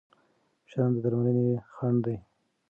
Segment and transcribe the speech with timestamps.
[0.69, 2.17] شرم د درملنې خنډ دی.